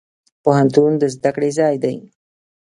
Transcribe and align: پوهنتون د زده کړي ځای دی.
پوهنتون 0.43 0.91
د 1.01 1.03
زده 1.15 1.29
کړي 1.35 1.49
ځای 1.59 1.75
دی. 1.83 1.95